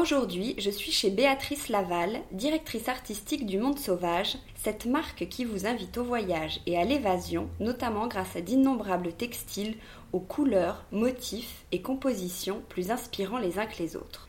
[0.00, 5.66] Aujourd'hui, je suis chez Béatrice Laval, directrice artistique du Monde Sauvage, cette marque qui vous
[5.66, 9.74] invite au voyage et à l'évasion, notamment grâce à d'innombrables textiles
[10.12, 14.28] aux couleurs, motifs et compositions plus inspirants les uns que les autres.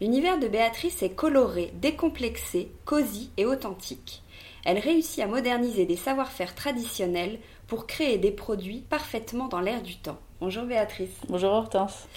[0.00, 4.22] L'univers de Béatrice est coloré, décomplexé, cosy et authentique.
[4.64, 9.96] Elle réussit à moderniser des savoir-faire traditionnels pour créer des produits parfaitement dans l'air du
[9.96, 10.20] temps.
[10.42, 11.20] Bonjour Béatrice.
[11.28, 12.08] Bonjour Hortense.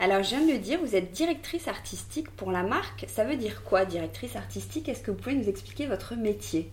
[0.00, 3.04] Alors, je viens de le dire, vous êtes directrice artistique pour la marque.
[3.08, 4.88] Ça veut dire quoi, directrice artistique?
[4.88, 6.70] Est-ce que vous pouvez nous expliquer votre métier?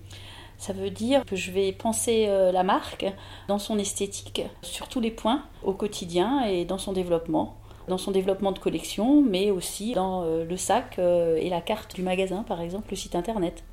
[0.57, 3.05] Ça veut dire que je vais penser euh, la marque
[3.50, 7.57] dans son esthétique, sur tous les points, au quotidien et dans son développement.
[7.89, 11.94] Dans son développement de collection, mais aussi dans euh, le sac euh, et la carte
[11.94, 13.66] du magasin, par exemple, le site internet.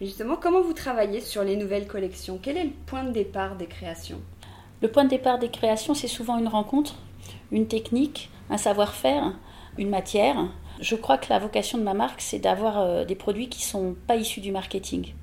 [0.00, 2.40] Justement, comment vous travaillez sur les nouvelles collections?
[2.42, 4.20] Quel est le point de départ des créations?
[4.84, 6.96] Le point de départ des créations, c'est souvent une rencontre,
[7.50, 9.32] une technique, un savoir-faire,
[9.78, 10.36] une matière.
[10.78, 13.96] Je crois que la vocation de ma marque, c'est d'avoir euh, des produits qui sont
[14.06, 15.14] pas issus du marketing,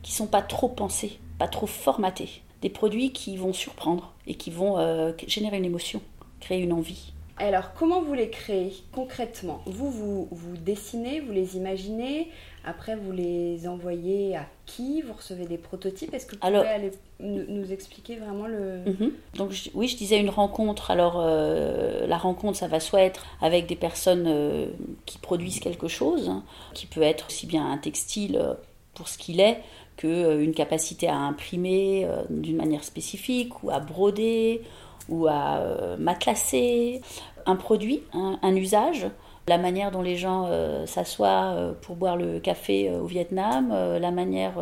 [0.00, 2.40] qui sont pas trop pensés, pas trop formatés.
[2.62, 6.00] Des produits qui vont surprendre et qui vont euh, générer une émotion,
[6.40, 7.12] créer une envie.
[7.36, 9.60] Alors, comment vous les créez concrètement?
[9.66, 12.30] Vous, vous, vous dessinez, vous les imaginez,
[12.64, 15.02] après vous les envoyez à qui?
[15.02, 16.12] Vous recevez des prototypes?
[16.12, 16.90] Est-ce que vous pouvez aller
[17.20, 18.82] nous, expliquer vraiment le...
[18.86, 19.12] Mhm.
[19.36, 20.90] Donc oui, je disais une rencontre.
[20.90, 24.66] Alors euh, la rencontre, ça va soit être avec des personnes euh,
[25.06, 26.42] qui produisent quelque chose, hein,
[26.74, 28.54] qui peut être aussi bien un textile euh,
[28.94, 29.62] pour ce qu'il est,
[29.96, 34.62] qu'une capacité à imprimer d'une manière spécifique, ou à broder,
[35.08, 37.00] ou à matelasser
[37.46, 39.06] un produit, un, usage,
[39.48, 43.70] la manière dont les gens euh, s'assoient euh, pour boire le café euh, au Vietnam,
[43.70, 44.54] la manière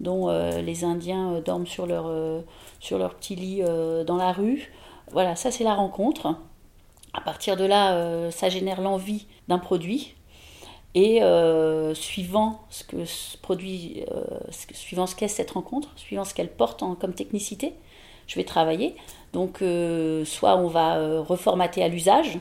[0.00, 2.10] dont les Indiens dorment sur leur,
[2.80, 3.62] sur leur petit lit
[4.06, 4.72] dans la rue.
[5.12, 6.34] Voilà, ça c'est la rencontre.
[7.14, 10.14] À partir de là, ça génère l'envie d'un produit.
[10.94, 11.20] Et
[11.94, 14.04] suivant ce que ce produit,
[14.72, 17.74] suivant ce qu'est cette rencontre, suivant ce qu'elle porte en, comme technicité,
[18.26, 18.96] je vais travailler.
[19.32, 19.62] Donc,
[20.24, 22.38] soit on va reformater à l'usage.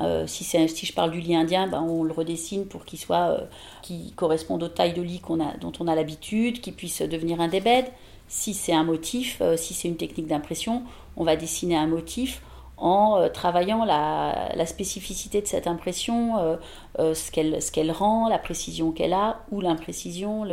[0.00, 3.38] Euh, si, si je parle du lit indien, ben on le redessine pour qu'il soit,
[3.82, 5.20] qui corresponde aux tailles de lit
[5.60, 7.86] dont on a l'habitude, qu'il puisse devenir un débed.
[8.28, 10.84] Si c'est un motif, si c'est une technique d'impression,
[11.16, 12.42] on va dessiner un motif
[12.76, 16.56] en travaillant la, spécificité de cette impression,
[16.98, 20.46] ce qu'elle qu'elle rend, la précision qu'elle a ou l'imprécision.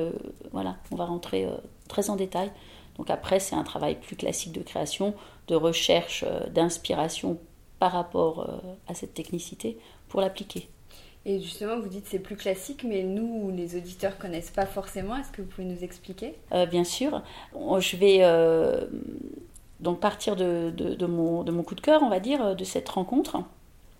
[0.51, 1.47] Voilà, on va rentrer
[1.87, 2.51] très en détail.
[2.97, 5.13] Donc après, c'est un travail plus classique de création,
[5.47, 7.39] de recherche, euh, d'inspiration
[7.79, 9.77] par rapport euh, à cette technicité
[10.09, 10.69] pour l'appliquer.
[11.25, 15.15] Et justement, vous dites c'est plus classique, mais nous, les auditeurs connaissent pas forcément.
[15.17, 16.35] Est-ce que vous pouvez nous expliquer?
[16.53, 17.21] Euh, Bien sûr.
[17.53, 18.21] Je vais
[19.81, 22.87] donc partir de, de, mon, de, mon, coup de cœur, on va dire, de cette
[22.87, 23.37] rencontre.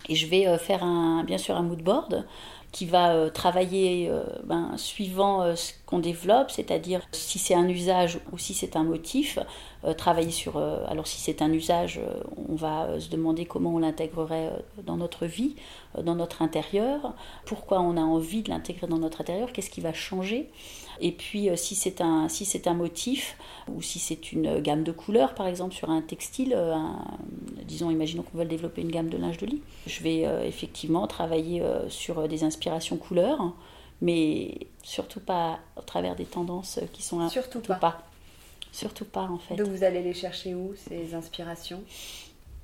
[0.08, 2.24] Et je vais faire un, bien sûr un mood board
[2.72, 4.10] qui va travailler
[4.44, 9.38] ben, suivant ce qu'on développe, c'est-à-dire si c'est un usage ou si c'est un motif,
[9.84, 10.56] euh, travailler sur...
[10.56, 14.50] Euh, alors si c'est un usage, euh, on va se demander comment on l'intégrerait
[14.84, 15.54] dans notre vie,
[16.02, 17.14] dans notre intérieur,
[17.46, 20.50] pourquoi on a envie de l'intégrer dans notre intérieur, qu'est-ce qui va changer.
[21.00, 23.36] Et puis si c'est un, si un motif
[23.72, 26.58] ou si c'est une gamme de couleurs, par exemple sur un textile,
[27.64, 31.62] disons, imaginons qu'on veut développer une gamme de linge de lit, je vais effectivement travailler
[31.88, 32.57] sur des inspirations
[33.00, 33.54] couleurs
[34.00, 38.02] mais surtout pas au travers des tendances qui sont surtout, pas.
[38.72, 39.56] Surtout pas en fait.
[39.56, 41.82] Donc vous allez les chercher où ces inspirations?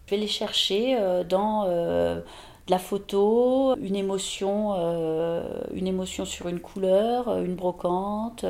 [0.07, 5.43] Je vais les chercher euh, dans euh, de la photo, une émotion, euh,
[5.73, 8.45] une émotion sur une couleur, une brocante.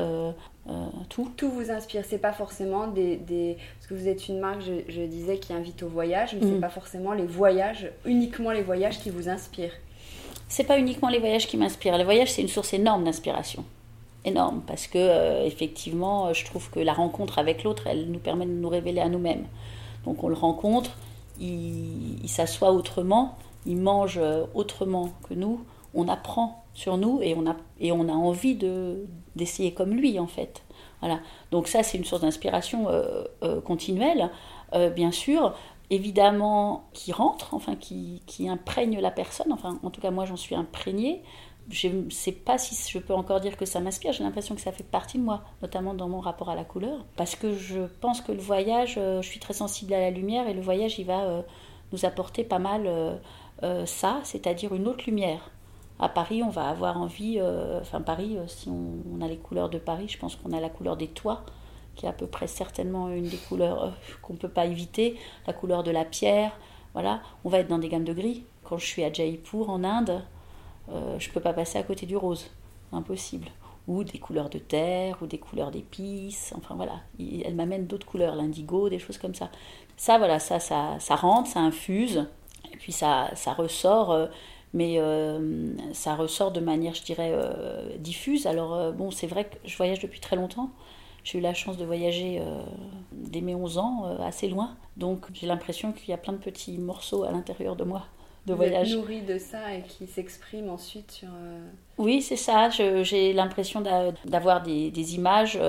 [1.09, 1.31] tout.
[1.37, 5.01] Tout vous inspire, c'est pas forcément des, des, Parce que vous êtes une marque, je,
[5.01, 6.61] disais, qui invite au voyage, mais c'est mm.
[6.61, 9.73] pas forcément les voyages, uniquement les voyages qui vous inspirent
[10.47, 11.97] c'est pas uniquement les voyages qui m'inspirent.
[11.97, 13.65] Les voyages, c'est une source énorme d'inspiration.
[14.23, 18.45] Énorme, parce que euh, effectivement, je trouve que la rencontre avec l'autre, elle nous permet
[18.45, 19.45] de nous révéler à nous-mêmes.
[20.03, 20.91] Donc on le rencontre,
[21.39, 25.63] il, s'assoit autrement, il mange euh, autrement que nous,
[25.93, 29.05] on apprend sur nous et on a, et on a envie de,
[29.35, 30.63] d'essayer comme lui en fait.
[31.01, 31.19] Voilà.
[31.51, 34.29] Donc ça, c'est une source d'inspiration euh, continuelle,
[34.95, 35.53] bien sûr
[35.89, 40.37] évidemment qui rentre, enfin qui, qui, imprègne la personne, enfin en tout cas moi j'en
[40.37, 41.21] suis imprégnée.
[41.69, 44.61] Je ne sais pas si je peux encore dire que ça m'inspire, j'ai l'impression que
[44.61, 47.87] ça fait partie de moi, notamment dans mon rapport à la couleur, parce que je
[48.01, 50.99] pense que le voyage, euh, je suis très sensible à la lumière et le voyage
[50.99, 51.41] il va euh,
[51.91, 52.85] nous apporter pas mal
[53.63, 55.49] euh, ça, c'est-à-dire une autre lumière.
[55.97, 57.41] À Paris, on va avoir envie,
[57.79, 60.69] enfin Paris, si on, on, a les couleurs de Paris, je pense qu'on a la
[60.69, 61.45] couleur des toits,
[61.95, 63.89] qui est à peu près certainement une des couleurs euh,
[64.21, 66.51] qu'on ne peut pas éviter, la couleur de la pierre.
[66.93, 68.45] Voilà, on va être dans des gammes de gris.
[68.63, 70.23] Quand je suis à Jaipur en Inde,
[70.89, 72.51] euh, je ne peux pas passer à côté du rose,
[72.91, 73.47] impossible.
[73.87, 78.35] Ou des couleurs de terre, ou des couleurs d'épices, enfin voilà, elle m'amène d'autres couleurs,
[78.35, 79.51] l'indigo, des choses comme ça.
[79.95, 82.25] Ça, voilà, ça, ça, rentre, ça infuse,
[82.73, 84.25] et puis ça, ça ressort, euh,
[84.73, 84.99] mais
[85.93, 87.31] ça ressort de manière, je dirais,
[87.99, 88.47] diffuse.
[88.47, 90.71] Alors, bon, c'est vrai que je voyage depuis très longtemps,
[91.25, 92.61] j'ai eu la chance de voyager euh,
[93.11, 94.77] dès mes 11 ans, euh, assez loin.
[94.95, 98.05] Donc j'ai l'impression qu'il y a plein de petits morceaux à l'intérieur de moi
[98.45, 98.91] de Vous voyage.
[98.91, 101.27] Êtes nourri de ça et qui s'expriment ensuite sur.
[101.29, 101.67] Euh,
[101.97, 102.69] oui, c'est ça.
[102.69, 103.81] J'ai l'impression
[104.23, 105.59] d'avoir des, images,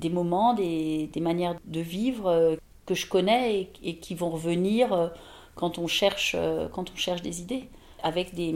[0.00, 2.56] des moments, des, manières de vivre
[2.86, 5.10] que je connais et, qui vont revenir
[5.56, 6.36] quand on cherche,
[6.72, 7.68] quand on cherche des idées.
[8.04, 8.54] Avec des.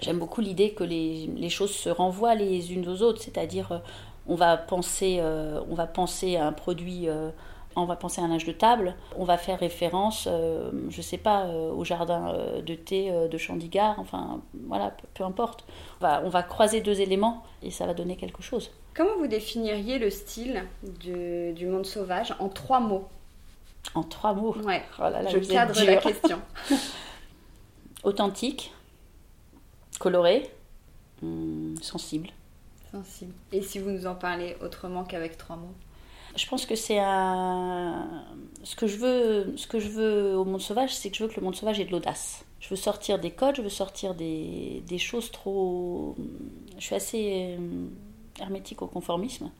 [0.00, 3.82] J'aime beaucoup l'idée que les, les, choses se renvoient les unes aux autres, c'est-à-dire
[4.26, 7.30] on va penser, euh, on va penser à un produit, euh,
[7.76, 11.02] on va penser à un âge de table, on va faire référence, euh, je ne
[11.02, 12.32] sais pas, au jardin
[12.64, 15.64] de thé de Chandigarh, enfin voilà, peu, importe.
[16.00, 18.70] On va, croiser deux éléments et ça va donner quelque chose.
[18.94, 20.64] Comment vous définiriez le style
[21.00, 23.08] du, monde sauvage en trois mots?
[23.94, 24.56] En trois mots?
[24.64, 26.40] Ouais, oh je cadre la question.
[28.04, 28.72] Authentique,
[29.98, 30.48] coloré,
[31.22, 32.30] hum, sensible.
[33.52, 35.74] Et si vous nous en parlez autrement qu'avec trois mots
[36.36, 38.24] je pense que c'est un.
[38.64, 41.28] Ce que je veux, ce que je veux au monde sauvage, c'est que je veux
[41.28, 42.44] que le monde sauvage ait de l'audace.
[42.60, 46.16] Je veux sortir des codes, je veux sortir des, des choses trop.
[46.78, 47.86] Je suis assez euh,
[48.40, 49.50] hermétique au conformisme.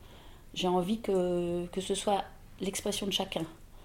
[0.54, 2.25] J'ai envie que, que ce soit
[2.60, 3.44] l'expression de chacun.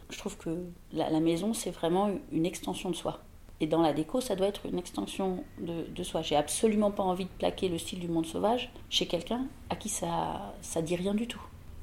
[0.10, 0.57] Je trouve que
[0.94, 3.21] la, la maison, c'est vraiment une extension de soi.
[3.61, 6.21] Et dans la déco, ça doit être une extension de, soi.
[6.21, 9.89] J'ai absolument pas envie de plaquer le style du monde sauvage chez quelqu'un à qui
[9.89, 11.42] ça ça dit rien du tout.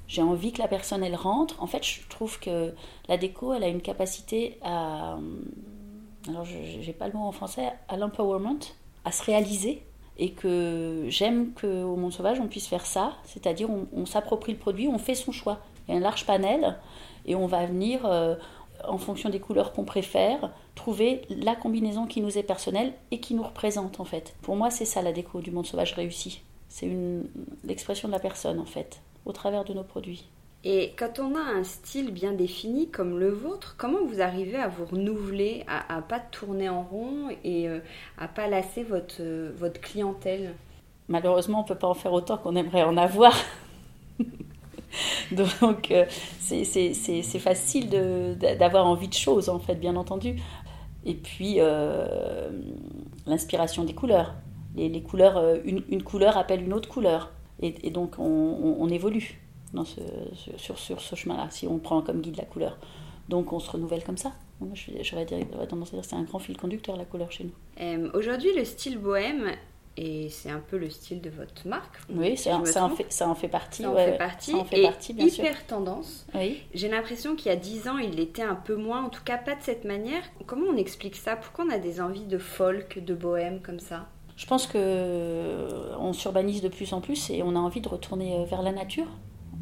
[0.09, 1.63] J'ai envie que la personne elle rentre.
[1.63, 2.73] En fait, je trouve que
[3.09, 5.19] la déco, elle a une capacité à
[6.29, 8.59] alors j'ai pas le mot en français à l'empowerment,
[9.05, 9.83] à se réaliser
[10.19, 14.89] et que j'aime qu'au monde sauvage on puisse faire ça, c'est-à-dire on, s'approprie le produit,
[14.89, 15.61] on fait son choix.
[15.87, 16.79] Il y a un large panel
[17.27, 18.35] et on va venir euh,
[18.89, 23.35] en fonction des couleurs qu'on préfère, trouver la combinaison qui nous est personnelle et qui
[23.35, 24.35] nous représente en fait.
[24.43, 26.43] Pour moi, c'est ça la déco du monde sauvage réussi.
[26.69, 26.91] C'est
[27.65, 30.27] l'expression de la personne en fait, au travers de nos produits.
[30.65, 34.67] Et quand on a un style bien défini comme le vôtre, comment vous arrivez à
[34.67, 37.79] vous renouveler, à, ne pas tourner en rond et euh,
[38.19, 40.55] à pas lasser votre, euh, votre clientèle?
[41.09, 43.33] Malheureusement, on peut pas en faire autant qu'on aimerait en avoir.
[45.33, 46.05] Donc euh,
[46.41, 47.91] c'est facile
[48.39, 50.37] d'avoir envie de choses, en fait, bien entendu.
[51.05, 52.49] Et puis euh,
[53.27, 54.35] l'inspiration des couleurs.
[54.75, 57.33] Les, couleurs, euh, une, couleur appelle une autre couleur.
[57.63, 59.41] Et, donc on, évolue
[60.59, 62.77] sur, sur ce chemin-là, si on prend comme guide la couleur.
[63.31, 64.33] Donc on se renouvelle comme ça.
[65.03, 65.27] J'aurais
[65.69, 68.11] tendance à dire que c'est un grand fil conducteur la couleur chez nous.
[68.13, 69.53] Aujourd'hui, le style bohème
[69.97, 71.99] et c'est un peu le style de votre marque.
[72.15, 73.83] Oui, ça, en fait, ça en fait partie.
[73.83, 74.51] Ça en fait partie.
[74.51, 76.27] Ça en fait et partie, bien hyper tendance.
[76.35, 76.63] Oui.
[76.75, 79.39] J'ai l'impression qu'il y a 10 ans, il l'était un peu moins, en tout cas
[79.39, 80.23] pas de cette manière.
[80.47, 81.37] Comment on explique ça?
[81.37, 84.07] Pourquoi on a des envies de folk, de bohème comme ça?
[84.37, 87.89] Je pense que euh, on s'urbanise de plus en plus et on a envie de
[87.89, 89.07] retourner euh, vers la nature.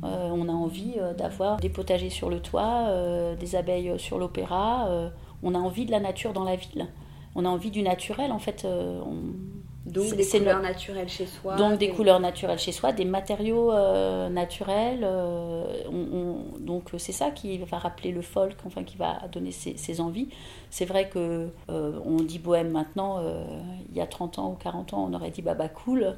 [0.03, 2.91] Euh, on a envie d'avoir des potagers sur le toit,
[3.39, 5.11] des abeilles sur l'opéra.
[5.43, 6.89] on a envie de la nature dans la ville.
[7.37, 8.67] On a envie du naturel en fait.
[8.67, 9.23] On
[9.95, 11.55] donc des couleurs naturelles chez soi.
[11.55, 15.01] Donc des, couleurs naturelles chez soi, des matériaux euh, naturels.
[15.05, 15.65] Euh,
[16.59, 20.29] donc c'est ça qui va rappeler le folk, enfin qui va donner ses, envies.
[20.71, 23.23] C'est vrai que euh, on dit bohème maintenant.
[23.91, 26.17] il y a 30 ans ou 40 ans, on aurait dit baba cool.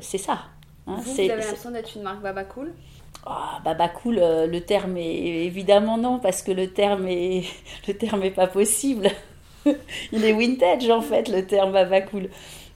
[0.00, 0.38] c'est ça.
[0.86, 2.72] Hein, vous, vous avez l'impression d'être une marque baba cool?
[3.64, 7.44] Baba cool, le terme est évidemment non parce que le terme est
[7.86, 9.10] le terme est pas possible.
[10.12, 12.30] Il est vintage en fait le terme baba cool.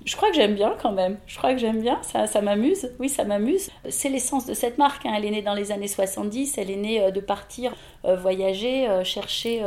[0.05, 1.19] Je crois que j'aime bien quand même.
[1.27, 1.99] Je crois que j'aime bien.
[2.03, 2.91] Ça, ça m'amuse.
[2.99, 3.71] Oui, ça m'amuse.
[3.89, 5.07] C'est l'essence de cette marque.
[5.07, 5.15] Hein.
[5.17, 6.59] Elle est née dans les années 70.
[6.59, 9.63] Elle est née euh, de partir voyager, euh, chercher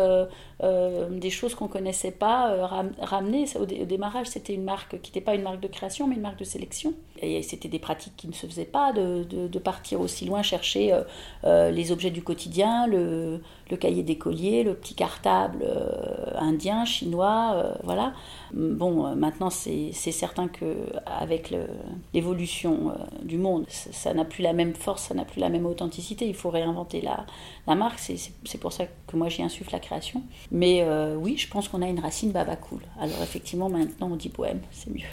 [1.11, 2.67] des choses qu'on connaissait pas,
[2.99, 3.45] ramener.
[3.59, 6.39] Au, démarrage, c'était une marque qui n'était pas une marque de création, mais une marque
[6.39, 6.93] de sélection.
[7.21, 10.99] Et c'était des pratiques qui ne se faisaient pas de, de, partir aussi loin chercher
[11.43, 15.63] les objets du quotidien, le, le cahier d'écolier, le petit cartable
[16.35, 18.13] indien, chinois, voilà.
[18.53, 21.53] Bon, maintenant, c'est certain qu'avec
[22.15, 26.27] l'évolution du monde, ça n'a plus la même force, ça n'a plus la même authenticité.
[26.27, 27.25] Il faut réinventer la,
[27.67, 27.99] la marque.
[28.59, 30.23] Pour ça que moi j'y insuffle la création.
[30.51, 32.81] Mais euh, oui, je pense qu'on a une racine baba cool.
[32.99, 35.05] Alors effectivement, maintenant on dit poème, c'est mieux.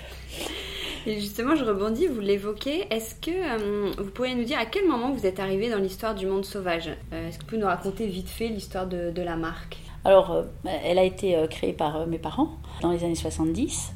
[1.06, 2.86] Et justement, je rebondis, vous l'évoquez.
[2.90, 6.14] Est-ce que euh, vous pourriez nous dire à quel moment vous êtes arrivé dans l'histoire
[6.14, 6.90] du monde sauvage?
[7.12, 9.76] Euh, Est-ce que vous pouvez nous raconter vite fait l'histoire de, de, la marque?
[10.06, 13.92] Alors, elle a été créée par mes parents dans les années 70.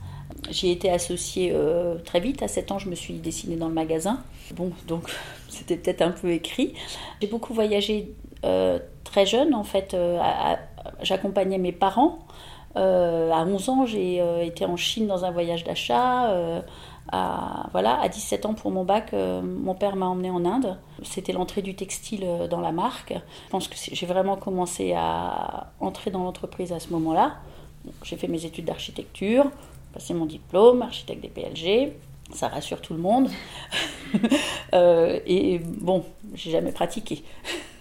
[0.50, 1.54] J'y ai été associée
[2.06, 2.42] très vite.
[2.42, 4.22] À 7 ans, je me suis dessinée dans le magasin.
[4.54, 5.10] Bon, donc
[5.48, 6.74] c'était peut-être un peu écrit.
[7.20, 8.78] J'ai beaucoup voyagé euh,
[9.10, 10.18] très jeune, en fait, euh,
[11.02, 12.18] j'accompagnais mes parents.
[12.76, 16.32] Euh, à 11 ans, j'ai été en Chine dans un voyage d'achat.
[17.10, 20.76] à, voilà, à 17 ans pour mon bac, mon père m'a emmené en Inde.
[21.02, 23.14] C'était l'entrée du textile dans la marque.
[23.46, 27.36] Je pense que j'ai vraiment commencé à entrer dans l'entreprise à ce moment-là.
[28.02, 29.46] J'ai fait mes études d'architecture,
[29.94, 31.94] passé mon diplôme, architecte des PLG
[32.32, 33.28] ça rassure tout le monde.
[34.74, 37.22] Euh, et bon, j'ai jamais pratiqué.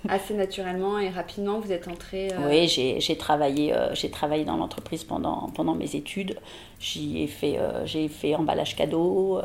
[0.08, 2.32] Assez naturellement et rapidement, vous êtes entré.
[2.32, 6.38] Euh, oui, j'ai travaillé, euh, j'ai travaillé dans l'entreprise pendant, pendant mes études.
[6.80, 9.42] J'y ai fait, j'ai fait emballage cadeau,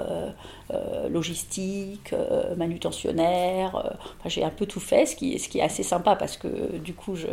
[1.09, 2.15] logistique,
[2.59, 3.97] manutentionnaire.
[4.27, 6.93] j'ai un peu tout fait, ce qui, ce qui est assez sympa parce que du
[6.93, 7.29] coup, je,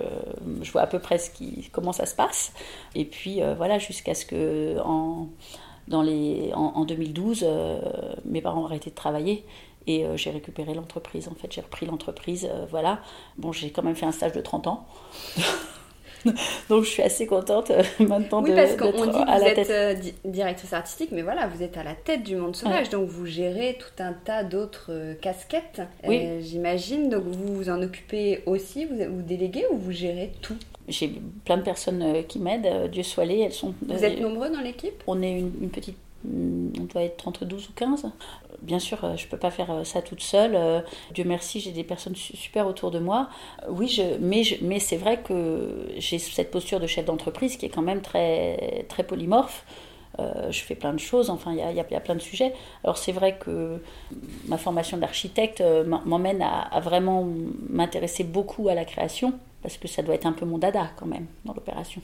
[0.61, 2.53] je vois à peu près ce qui, comment ça se passe.
[2.95, 5.27] Et puis voilà, jusqu'à ce que en
[5.89, 7.79] dans les, en, 2012, euh,
[8.23, 9.43] mes parents ont arrêté de travailler
[9.89, 11.27] et euh, j'ai récupéré l'entreprise.
[11.27, 12.47] En fait, j'ai repris l'entreprise.
[12.49, 12.99] Euh, voilà.
[13.37, 14.87] Bon, j'ai quand même fait un stage de 30 ans.
[16.69, 21.11] Donc je suis assez contente maintenant oui, parce qu'on dit que vous êtes directrice artistique,
[21.13, 24.11] mais voilà, vous êtes à la tête du monde sauvage, donc vous gérez tout un
[24.11, 26.41] tas d'autres casquettes, oui.
[26.41, 27.09] j'imagine.
[27.09, 30.57] Donc vous vous en occupez aussi, vous, vous déléguez ou vous gérez tout?
[30.89, 33.73] J'ai plein de personnes euh, qui m'aident, euh, Dieu soit les, elles sont...
[33.87, 35.03] Vous êtes nombreux dans l'équipe?
[35.05, 35.97] On est une, petite...
[36.25, 38.07] Mm, on doit être entre 12 ou 15.
[38.61, 40.83] Bien sûr, euh, je ne peux pas faire ça toute seule.
[41.13, 43.29] Dieu merci, j'ai des personnes super autour de moi.
[43.69, 48.01] Oui, mais, c'est vrai que j'ai cette posture de chef d'entreprise qui est quand même
[48.01, 49.65] très, polymorphe.
[50.17, 52.53] je fais plein de choses, enfin, il y, a, plein de sujets.
[52.83, 53.81] Alors, c'est vrai que
[54.47, 55.63] ma formation d'architecte
[56.05, 57.27] m'emmène à, vraiment
[57.69, 61.05] m'intéresser beaucoup à la création parce que ça doit être un peu mon dada quand
[61.05, 62.01] même dans l'opération.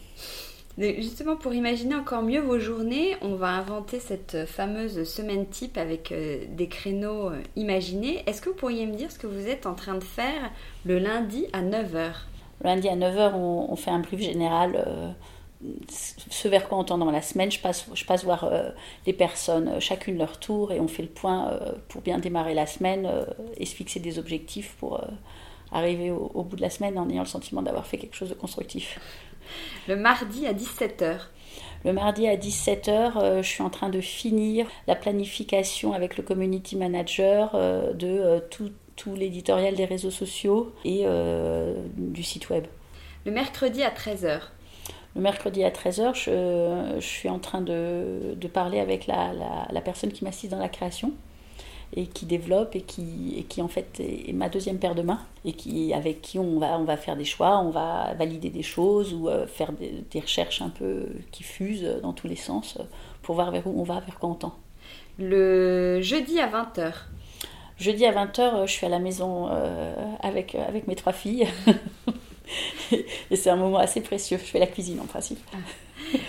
[0.78, 6.12] Justement, pour imaginer encore mieux vos journées, on va inventer cette fameuse semaine type avec
[6.12, 8.24] euh, des créneaux euh, imaginés.
[8.28, 10.52] Est-ce que vous pourriez me dire ce que vous êtes en train de faire
[10.84, 12.12] le lundi à 9h
[12.62, 14.84] Le lundi à 9h, on, fait un brief général.
[14.86, 15.12] Euh,
[16.30, 18.52] ce vers quoi on tend dans la semaine, je passe, je passe voir
[19.08, 23.10] les personnes, chacune leur tour, et on fait le point pour bien démarrer la semaine
[23.58, 25.02] et se fixer des objectifs pour
[25.72, 28.36] arriver au, bout de la semaine en ayant le sentiment d'avoir fait quelque chose de
[28.36, 29.00] constructif.
[29.88, 31.18] Le mardi à 17h.
[31.86, 36.24] Le mardi à 17h, euh, je suis en train de finir la planification avec le
[36.24, 38.72] community manager euh, de euh, tout,
[39.16, 41.06] l'éditorial des réseaux sociaux et
[41.98, 42.66] du site web.
[43.26, 44.40] Le mercredi à 13h.
[45.16, 49.34] Le mercredi à 13h, je, suis en train de, parler avec la,
[49.70, 51.12] la personne qui m'assiste dans la création
[51.96, 55.22] et qui développe et qui, et qui en fait est, ma deuxième paire de mains
[55.46, 58.64] et qui, avec qui on va, on va faire des choix, on va valider des
[58.64, 62.78] choses ou euh, faire des, recherches un peu qui fusent dans tous les sens
[63.22, 64.56] pour voir vers où on va, vers quoi on tend.
[65.18, 66.94] Le jeudi à 20h.
[67.78, 69.50] Jeudi à 20h, je suis à la maison
[70.22, 71.48] avec, avec mes trois filles.
[72.92, 74.38] et c'est un moment assez précieux.
[74.38, 75.40] Je fais la cuisine en principe.
[75.54, 75.58] Ah.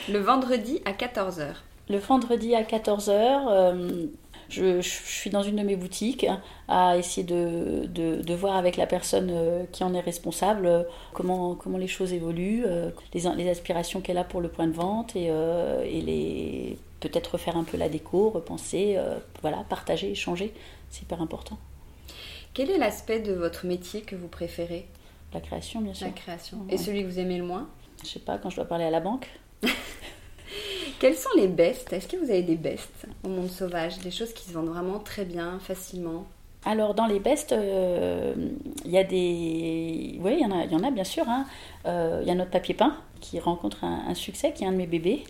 [0.09, 1.55] Le vendredi à 14h.
[1.89, 4.09] Le vendredi à 14h,
[4.49, 6.27] je, suis dans une de mes boutiques
[6.69, 11.55] à essayer de, de, voir avec la personne euh, qui en est responsable euh, comment,
[11.55, 15.17] comment les choses évoluent, euh, les, les aspirations qu'elle a pour le point de vente
[15.17, 18.99] et, et les peut-être refaire un peu la déco, repenser,
[19.43, 20.53] voilà, partager, échanger.
[20.89, 21.59] C'est hyper important.
[22.55, 24.87] Quel est l'aspect de votre métier que vous préférez?
[25.35, 26.07] La création, bien sûr.
[26.07, 26.59] La création.
[26.71, 27.69] Et celui que vous aimez le moins?
[28.03, 29.29] Je sais pas, quand je dois parler à la banque.
[30.99, 33.99] Quels sont les bests Est-ce que vous avez des bests au monde sauvage?
[33.99, 36.25] Des choses qui se vendent vraiment très bien, facilement?
[36.65, 38.35] Alors dans les bests, euh,
[38.85, 40.19] il y a des...
[40.21, 41.29] Oui, il y, en a, y en a bien sûr.
[41.29, 41.45] Hein.
[41.85, 44.77] Euh, il y a notre papier peint qui rencontre un, succès, qui est un de
[44.77, 45.25] mes bébés.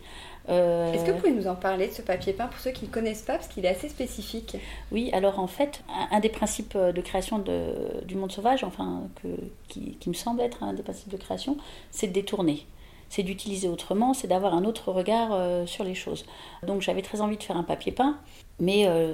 [0.49, 2.87] Euh, Est-ce que vous pouvez nous en parler de ce papier peint pour ceux qui
[2.87, 4.57] ne connaissent pas, parce qu'il est assez spécifique?
[4.93, 9.29] Oui, alors en fait, un, des principes de création de, du monde sauvage, enfin, que,
[9.69, 11.57] qui, qui, me semble être un des principes de création,
[11.91, 12.67] c'est de détourner
[13.09, 16.27] c'est d'utiliser autrement, c'est d'avoir un autre regard euh, sur les choses.
[16.67, 18.19] Donc j'avais très envie de faire un papier peint,
[18.61, 19.13] mais euh,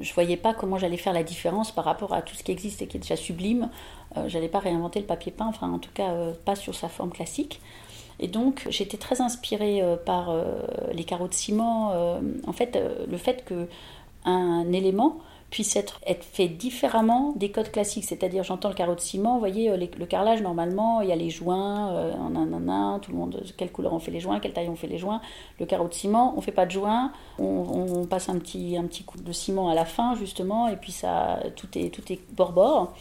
[0.00, 2.82] je voyais pas comment j'allais faire la différence par rapport à tout ce qui existe
[2.82, 3.70] et qui est déjà sublime.
[4.16, 6.12] Euh, je n'allais pas réinventer le papier peint, enfin en tout cas
[6.44, 7.60] pas sur sa forme classique.
[8.18, 10.30] Et donc j'étais très inspirée par
[10.92, 11.94] les carreaux de ciment.
[12.46, 12.78] en fait,
[13.10, 13.66] le fait que
[14.26, 16.00] un élément puisse être,
[16.32, 18.04] fait différemment des codes classiques.
[18.04, 21.16] C'est-à-dire, j'entends le carreau de ciment, vous voyez, euh, le carrelage, normalement, il y a
[21.16, 24.68] les joints, euh, un, tout le monde, quelle couleur on fait les joints, quelle taille
[24.68, 25.20] on fait les joints.
[25.58, 29.02] Le carreau de ciment, on fait pas de joints, on, passe un petit, un petit
[29.04, 32.94] coup de ciment à la fin, justement, et puis ça, tout est, tout est bord-bord.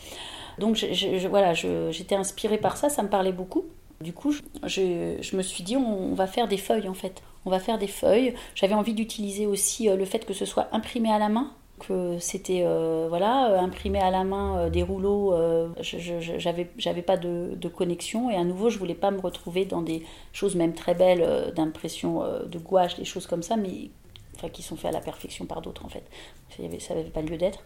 [0.58, 0.84] Donc,
[1.30, 3.66] voilà, j'étais inspirée par ça, ça me parlait beaucoup.
[4.02, 7.22] Du coup, je, je, me suis dit, on, va faire des feuilles en fait.
[7.46, 8.34] On va faire des feuilles.
[8.56, 12.20] J'avais envie d'utiliser aussi euh, le fait que ce soit imprimé à la main que
[12.20, 15.34] c'était euh, voilà euh, imprimé à la main euh, des rouleaux
[15.82, 18.30] j'avais pas de, connexion.
[18.30, 22.24] Et à nouveau je voulais pas me retrouver dans des choses même très belles d'impression
[22.46, 23.90] de gouache des choses comme ça mais
[24.36, 26.04] enfin qui sont faites à la perfection par d'autres en fait.
[26.50, 27.64] Ça n'avait pas lieu d'être.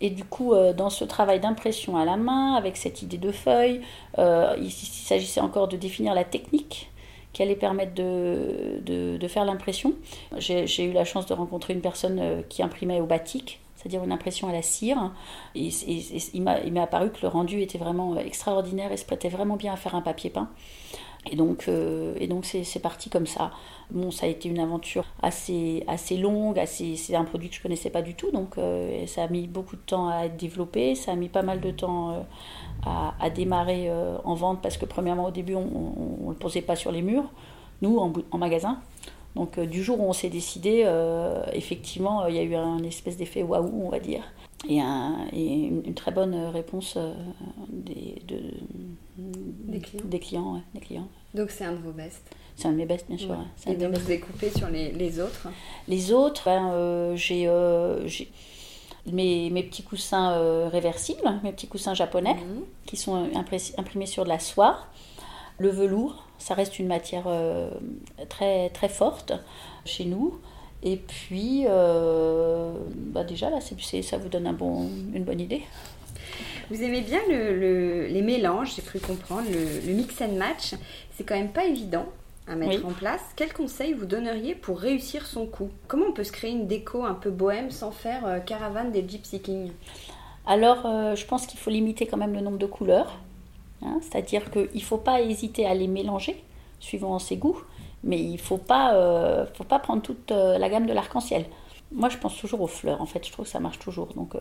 [0.00, 3.80] Et du coup dans ce travail d'impression à la main avec cette idée de feuille
[4.18, 6.90] il s'agissait encore de définir la technique
[7.36, 9.92] qui allait permettre de, de, faire l'impression.
[10.38, 14.12] J'ai eu la chance de rencontrer une personne euh, qui imprimait au batik, c'est-à-dire une
[14.12, 15.12] impression à la cire.
[15.54, 15.68] Et,
[16.32, 19.76] il m'a apparu que le rendu était vraiment extraordinaire et se prêtait vraiment bien à
[19.76, 20.48] faire un papier peint.
[21.30, 23.50] Et donc, euh, et donc c'est parti comme ça.
[23.90, 27.62] Bon, ça a été une aventure assez, assez longue, assez, c'est un produit que je
[27.62, 30.96] connaissais pas du tout, donc euh, ça a mis beaucoup de temps à être développé,
[30.96, 32.26] ça a mis pas mal de temps
[32.86, 36.76] à, démarrer euh, en vente parce que premièrement au début on ne le posait pas
[36.76, 37.24] sur les murs,
[37.82, 38.78] nous en, magasin.
[39.34, 42.82] Donc euh, du jour où on s'est décidé, euh, effectivement il y a eu un
[42.84, 44.22] espèce d'effet waouh on va dire.
[44.68, 46.98] Et, un, et une, très bonne réponse
[47.68, 48.40] des, de,
[49.16, 50.04] des clients.
[50.04, 51.08] Des clients, des clients.
[51.34, 52.22] Donc c'est un de vos best
[52.56, 53.36] C'est un de mes best, bien sûr.
[53.66, 55.48] Et donc vous avez coupé sur les, les autres
[55.86, 57.48] Les autres, ben, j'ai
[59.12, 62.64] mes, mes petits coussins euh, réversibles, mes petits coussins japonais, mhm.
[62.86, 63.28] qui sont
[63.76, 64.78] imprimés sur de la soie.
[65.58, 67.70] Le velours, ça reste une matière euh,
[68.28, 69.32] très, très forte
[69.84, 70.38] chez nous.
[70.86, 75.62] Et puis, euh, bah déjà, là, ça vous donne un bon, une bonne idée.
[76.70, 80.74] Vous aimez bien le, les mélanges, j'ai cru comprendre, le, le mix and match.
[81.16, 82.06] C'est quand même pas évident
[82.46, 83.20] à mettre en place.
[83.34, 85.70] Quel conseil vous donneriez pour réussir son coup?
[85.88, 89.04] Comment on peut se créer une déco un peu bohème sans faire euh, caravane des
[89.08, 89.72] Gypsy Kings?
[90.46, 93.18] Alors, euh, je pense qu'il faut limiter quand même le nombre de couleurs.
[93.82, 93.98] Hein.
[94.02, 96.44] C'est-à-dire qu'il ne faut pas hésiter à les mélanger
[96.78, 97.60] suivant ses goûts,
[98.06, 101.44] mais il ne faut, pas, euh, faut pas prendre toute la gamme de l'arc-en-ciel.
[101.92, 104.08] Moi, je pense toujours aux fleurs, en fait, je trouve que ça marche toujours.
[104.14, 104.34] Donc,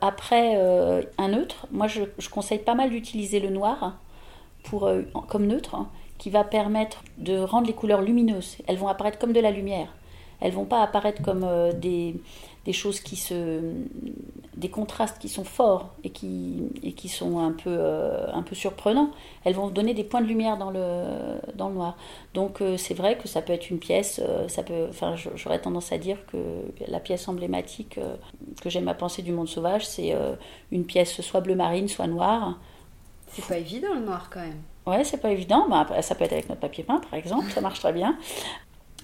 [0.00, 0.56] après,
[1.18, 3.98] un neutre, moi, je, conseille pas mal d'utiliser le noir
[4.62, 4.90] pour,
[5.28, 5.76] comme neutre
[6.18, 8.58] qui va permettre de rendre les couleurs lumineuses.
[8.66, 9.88] Elles vont apparaître comme de la lumière.
[10.40, 12.14] Elles vont pas apparaître comme euh, des,
[12.66, 13.60] des, choses qui se.
[14.56, 18.54] des contrastes qui sont forts et qui, et qui sont un peu, euh, un peu
[18.54, 19.10] surprenants.
[19.44, 21.04] Elles vont donner des points de lumière dans le,
[21.54, 21.96] dans le noir.
[22.34, 24.86] Donc euh, c'est vrai que ça peut être une pièce, ça peut.
[24.90, 26.38] Enfin, j'aurais tendance à dire que
[26.88, 27.98] la pièce emblématique
[28.60, 30.14] que j'aime à penser du monde sauvage, c'est
[30.70, 32.58] une pièce soit bleu marine, soit noire.
[33.28, 34.62] C'est pas évident le noir quand même.
[34.86, 35.66] Ouais, c'est pas évident.
[35.68, 38.16] Bah, ça peut être avec notre papier peint, par exemple, ça marche très bien.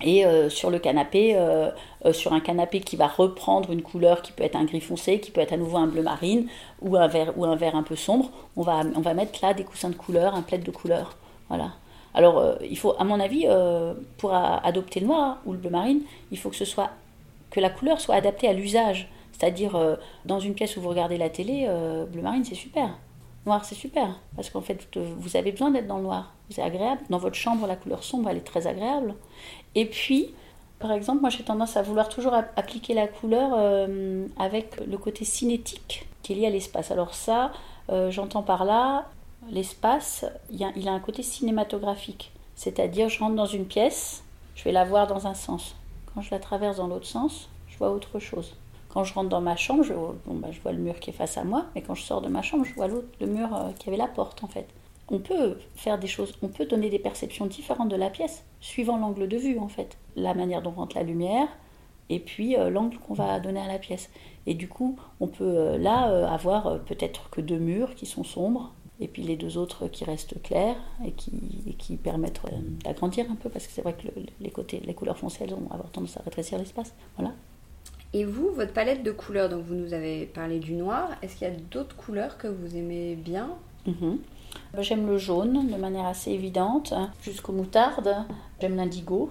[0.00, 1.70] Et euh, sur le canapé, euh,
[2.04, 5.20] euh, sur un canapé qui va reprendre une couleur qui peut être un gris foncé,
[5.20, 6.48] qui peut être à nouveau un bleu marine
[6.80, 9.54] ou un vert, ou un vert un peu sombre, on va, on va mettre là
[9.54, 11.16] des coussins de couleur, un plaid de couleur.
[11.48, 11.72] Voilà.
[12.14, 13.46] Alors, il faut, à mon avis,
[14.18, 16.90] pour adopter le noir ou le bleu marine, il faut que ce soit
[17.50, 19.08] que la couleur soit adaptée à l'usage.
[19.32, 21.66] C'est-à-dire, dans une pièce où vous regardez la télé,
[22.10, 22.90] bleu marine, c'est super.
[23.46, 24.18] Noir, c'est super.
[24.36, 26.32] Parce qu'en fait, vous avez besoin d'être dans le noir.
[26.50, 27.00] C'est agréable.
[27.10, 29.14] Dans votre chambre, la couleur sombre, elle est très agréable.
[29.74, 30.34] Et puis,
[30.78, 35.24] par exemple, moi, j'ai tendance à vouloir toujours appliquer la couleur euh, avec le côté
[35.24, 36.90] cinétique qui est lié à l'espace.
[36.90, 37.52] Alors ça,
[38.10, 39.06] j'entends par là,
[39.50, 42.32] l'espace, il, il a un côté cinématographique.
[42.54, 44.22] C'est-à-dire, je rentre dans une pièce,
[44.54, 45.74] je vais la voir dans un sens.
[46.14, 48.54] Quand je la traverse dans l'autre sens, je vois autre chose.
[48.92, 51.14] Quand je rentre dans ma chambre, je, bon, bah, je vois le mur qui est
[51.14, 53.48] face à moi, mais quand je sors de ma chambre, je vois l'autre, le mur
[53.56, 54.66] euh, qui avait la porte en fait.
[55.08, 58.98] On peut faire des choses, on peut donner des perceptions différentes de la pièce, suivant
[58.98, 61.48] l'angle de vue en fait, la manière dont rentre la lumière,
[62.10, 64.10] et puis euh, l'angle qu'on va donner à la pièce.
[64.44, 68.74] Et du coup, on peut euh, là avoir peut-être que deux murs qui sont sombres,
[69.00, 72.42] et puis les deux autres qui restent clairs et qui, permettent
[72.84, 74.08] d'agrandir un peu, parce que c'est vrai que
[74.40, 76.94] les côtés, les couleurs foncées, elles ont avoir tendance à rétrécir l'espace.
[77.16, 77.32] Voilà.
[78.14, 81.48] Et vous, votre palette de couleurs, donc vous nous avez parlé du noir, est-ce qu'il
[81.48, 83.50] y a d'autres couleurs que vous aimez bien?
[83.86, 84.18] Mhm.
[84.80, 88.14] J'aime le jaune de manière assez évidente, jusqu'au moutarde.
[88.60, 89.30] J'aime l'indigo,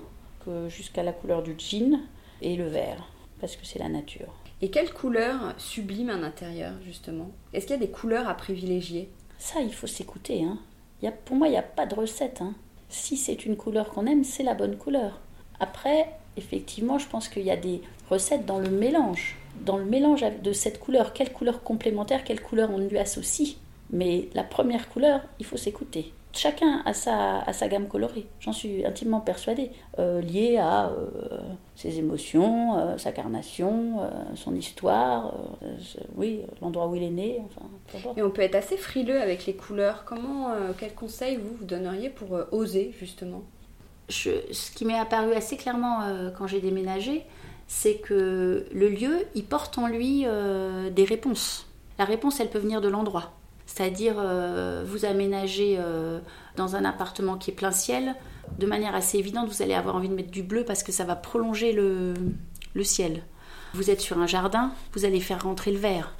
[0.67, 1.99] jusqu'à la couleur du jean,
[2.41, 3.07] et le vert,
[3.39, 4.33] parce que c'est la nature.
[4.61, 7.29] Et quelle couleur sublime un intérieur, justement?
[7.53, 9.09] Est-ce qu'il y a des couleurs à privilégier?
[9.37, 10.43] Ça, il faut s'écouter.
[10.43, 10.57] Hein.
[11.25, 12.41] pour moi, il n'y a pas de recette.
[12.41, 12.53] Hein.
[12.89, 15.19] Si c'est une couleur qu'on aime, c'est la bonne couleur.
[15.59, 19.37] Après, effectivement, je pense qu'il y a des recettes dans le mélange.
[19.65, 23.55] Dans le mélange de cette couleur, quelle couleur complémentaire, quelle couleur on lui associe.
[23.91, 26.13] Mais la première couleur, il faut s'écouter.
[26.33, 29.69] Chacun a sa, sa gamme colorée, j'en suis intimement persuadée,
[29.99, 31.39] euh, liée à euh,
[31.75, 35.33] ses émotions, euh, sa carnation, son histoire,
[36.15, 37.41] oui, l'endroit où il est né.
[37.45, 40.05] Enfin, Et on peut être assez frileux avec les couleurs.
[40.05, 43.41] Comment, quel conseil vous, vous donneriez pour oser justement?
[44.11, 47.23] Ce qui m'est apparu assez clairement euh, quand j'ai déménagé,
[47.73, 51.67] c'est que le lieu, il porte en lui euh, des réponses.
[51.97, 53.31] La réponse, elle peut venir de l'endroit.
[53.65, 55.79] C'est-à-dire, euh, vous aménagez
[56.57, 58.15] dans un appartement qui est plein ciel,
[58.59, 61.05] de manière assez évidente, vous allez avoir envie de mettre du bleu parce que ça
[61.05, 62.13] va prolonger le,
[62.83, 63.23] ciel.
[63.73, 66.13] Vous êtes sur un jardin, vous allez faire rentrer le vert.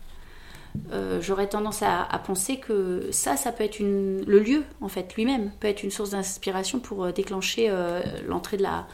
[0.93, 5.13] Euh, j'aurais tendance à, penser que ça, ça peut être une, le lieu, en fait,
[5.15, 8.87] lui-même, peut être une source d'inspiration pour euh, déclencher euh, l'entrée de la,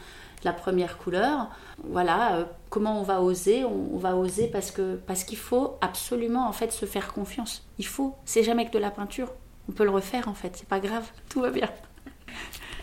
[0.44, 1.48] la, première couleur.
[1.84, 3.64] Voilà, comment on va oser?
[3.64, 7.66] On, va oser parce que parce qu'il faut absolument, en fait, se faire confiance.
[7.78, 9.32] Il faut, c'est jamais que de la peinture.
[9.68, 11.70] On peut le refaire, en fait, c'est pas grave, tout va bien.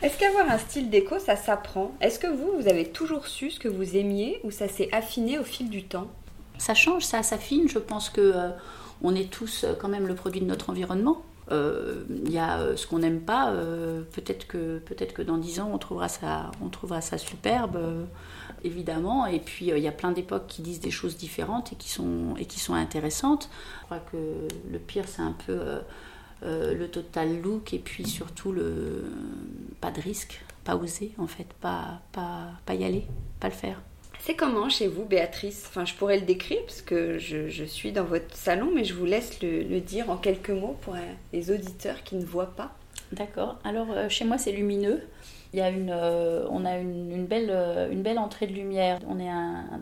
[0.02, 1.91] Est-ce qu'avoir un style déco, ça s'apprend?
[2.02, 5.39] Est-ce que vous, vous avez toujours su ce que vous aimiez ou ça s'est affiné
[5.39, 6.08] au fil du temps?
[6.58, 7.68] Ça change, ça s'affine.
[7.68, 8.52] Je pense que
[9.02, 11.22] on est tous euh, quand même le produit de notre environnement.
[11.47, 13.53] Il euh, y a euh, ce qu'on n'aime pas,
[14.13, 17.79] peut-être que, peut que dans dix ans on trouvera ça, on trouvera ça superbe,
[18.63, 19.25] évidemment.
[19.27, 22.36] Et puis il y a plein d'époques qui disent des choses différentes et qui sont,
[22.38, 23.49] et qui sont intéressantes.
[23.81, 24.17] Je crois que
[24.71, 25.60] le pire c'est un peu
[26.41, 29.03] le total look et puis surtout le
[29.81, 33.05] pas de risque, pas oser en fait, pas, pas, pas y aller,
[33.39, 33.81] pas le faire.
[34.25, 35.65] C'est comment chez vous, Béatrice?
[35.67, 39.05] Enfin, je pourrais le décrire parce que je, suis dans votre salon, mais je vous
[39.05, 40.95] laisse le, dire en quelques mots pour
[41.31, 42.71] les auditeurs qui ne voient pas.
[43.11, 43.59] D'accord.
[43.63, 45.07] Alors, euh, chez moi, c'est lumineux.
[45.53, 48.97] Il y a une, euh, on a une, belle, euh, une belle entrée de lumière.
[49.07, 49.29] On est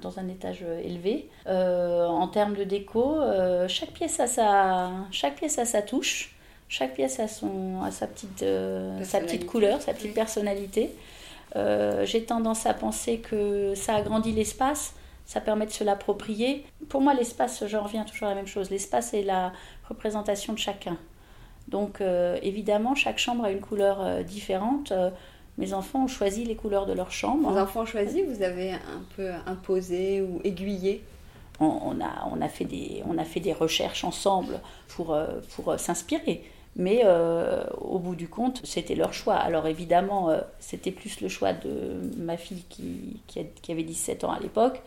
[0.01, 1.29] dans un étage élevé.
[1.47, 3.21] en termes de déco,
[3.69, 6.36] chaque pièce a sa, chaque pièce a sa touche.
[6.67, 8.43] Chaque pièce a, son, a sa, petite,
[9.03, 10.89] sa petite couleur, sa petite personnalité.
[11.56, 16.66] Euh, j'ai tendance à penser que ça agrandit l'espace, ça permet de se l'approprier.
[16.89, 18.70] Pour moi, l'espace, j'en reviens toujours à la même chose.
[18.70, 19.54] L'espace est la
[19.88, 20.98] représentation de chacun.
[21.68, 24.92] Donc, euh, évidemment, chaque chambre a une couleur euh, différente.
[25.58, 27.50] mes enfants ont choisi les couleurs de leur chambre.
[27.52, 31.04] Vos enfants ont choisi Vous avez un peu imposé ou aiguillé?
[31.60, 35.16] On, a, on, a fait des, on a fait des recherches ensemble pour,
[35.56, 36.44] pour s'inspirer.
[36.76, 39.36] Mais euh, au bout du compte, c'était leur choix.
[39.36, 44.32] Alors évidemment, euh, c'était plus le choix de ma fille qui, qui, avait 17 ans
[44.32, 44.82] à l'époque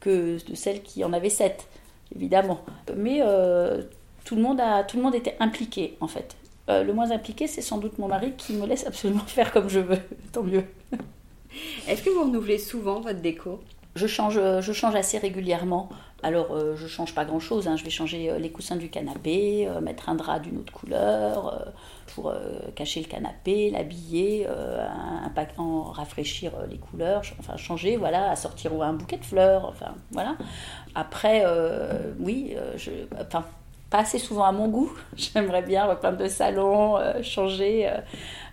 [0.00, 1.68] que de celle qui en avait 7,
[2.16, 2.60] évidemment.
[2.96, 3.82] Mais euh,
[4.24, 6.36] tout, le monde a, tout le monde était impliqué, en fait.
[6.68, 9.80] le moins impliqué, c'est sans doute mon mari qui me laisse absolument faire comme je
[9.80, 9.98] veux.
[10.32, 10.64] Tant mieux.
[11.86, 13.60] Est-ce que vous renouvelez souvent votre déco?
[13.94, 15.88] Je change, je change assez régulièrement.
[16.22, 17.66] Alors, euh, je change pas grand-chose.
[17.66, 17.76] Hein.
[17.76, 21.72] Je vais changer euh, les coussins du canapé, euh, mettre un drap d'une autre couleur
[22.14, 22.34] pour
[22.74, 24.46] cacher le canapé, l'habiller,
[25.56, 30.36] en rafraîchir les couleurs, enfin changer, voilà, sortir un bouquet de fleurs, enfin voilà.
[30.96, 31.44] Après,
[32.18, 33.44] oui, je, enfin
[33.90, 34.92] pas assez souvent à mon goût.
[35.16, 37.88] J'aimerais bien repeindre de salon, changer.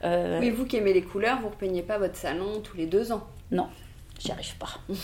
[0.04, 3.12] Oui, vous qui aimez les couleurs, vous ne repeignez pas votre salon tous les deux
[3.12, 3.24] ans?
[3.50, 3.70] Non,
[4.20, 4.80] j'y arrive pas.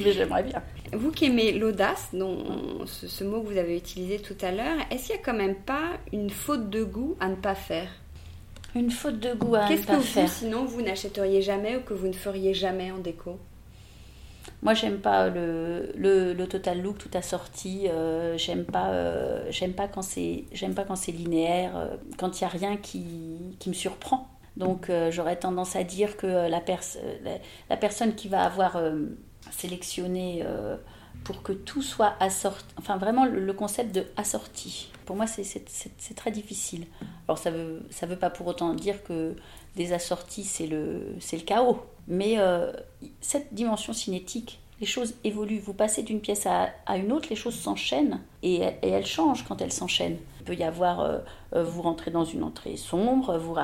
[0.00, 0.62] Mais j'aimerais bien.
[0.92, 5.06] Vous qui aimez l'audace, dont ce, mot que vous avez utilisé tout à l'heure, est-ce
[5.06, 7.88] qu'il n'y a quand même pas une faute de goût à ne pas faire?
[8.74, 11.76] Une faute de goût à ne pas faire Qu'est-ce que vous, sinon, vous n'achèteriez jamais
[11.76, 13.38] ou que vous ne feriez jamais en déco?
[14.62, 17.88] Moi, j'aime pas le, le, total look tout assorti.
[17.88, 22.38] Euh, j'aime pas, euh, j'aime pas quand c'est, j'aime pas quand c'est linéaire, euh, quand
[22.38, 24.28] il y a rien qui, qui me surprend.
[24.58, 26.58] Donc, j'aurais tendance à dire que la, la,
[27.70, 28.78] la, personne qui va avoir
[29.52, 30.44] sélectionné
[31.24, 34.90] pour que tout soit assorti, enfin vraiment le, concept de assorti.
[35.04, 36.86] Pour moi, c'est très difficile.
[37.26, 39.36] Alors, ça veut, ça veut pas pour autant dire que
[39.76, 41.82] des assortis, c'est le, le chaos.
[42.06, 42.72] Mais euh,
[43.20, 45.58] cette dimension cinétique, les choses évoluent.
[45.58, 49.72] Vous passez d'une pièce à, une autre, les choses s'enchaînent et, elles changent quand elles
[49.72, 50.18] s'enchaînent.
[50.48, 51.18] Peut y avoir, euh,
[51.54, 53.54] euh, vous rentrez dans une entrée sombre, vous,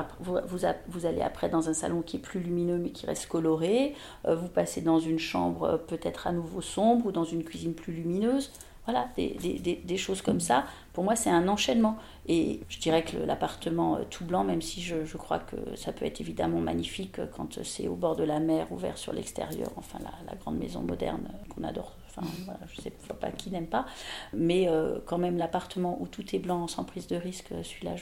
[0.87, 3.95] vous, allez après dans un salon qui est plus lumineux mais qui reste coloré,
[4.27, 8.51] vous passez dans une chambre peut-être à nouveau sombre ou dans une cuisine plus lumineuse.
[8.85, 10.65] Voilà, des, choses comme ça.
[10.93, 11.97] Pour moi, c'est un enchaînement.
[12.27, 16.05] Et je dirais que l'appartement euh, tout blanc, même si je, crois que ça peut
[16.05, 19.97] être évidemment magnifique euh, quand c'est au bord de la mer, ouvert sur l'extérieur, enfin
[20.27, 21.95] la, grande maison moderne euh, qu'on adore.
[22.17, 23.85] Enfin, voilà, je sais pas qui n'aime pas.
[24.33, 24.69] Mais
[25.05, 27.95] quand même, l'appartement où tout est blanc sans prise de risque, celui-là,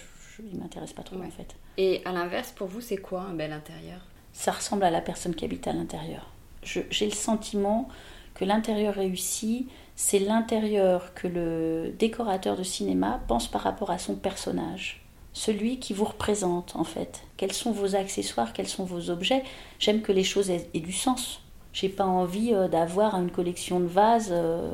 [0.51, 1.55] il m'intéresse pas trop en fait.
[1.77, 3.99] Et à l'inverse, pour vous, c'est quoi un bel intérieur?
[4.31, 6.31] Ça ressemble à la personne qui habite à l'intérieur.
[6.63, 7.87] J'ai le sentiment
[8.33, 14.15] que l'intérieur réussi, c'est l'intérieur que le décorateur de cinéma pense par rapport à son
[14.15, 15.05] personnage.
[15.33, 17.21] Celui qui vous représente en fait.
[17.37, 19.43] Quels sont vos accessoires, quels sont vos objets?
[19.77, 21.42] J'aime que les choses aient, du sens.
[21.73, 24.69] J'ai pas envie euh, d'avoir une collection de vases euh,